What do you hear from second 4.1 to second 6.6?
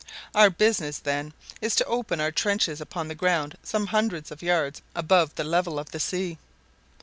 of yards above the level of the sea."